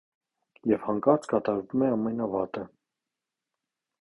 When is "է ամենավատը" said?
1.89-2.65